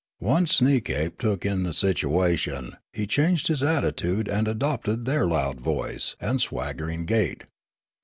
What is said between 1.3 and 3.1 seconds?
in the situation, he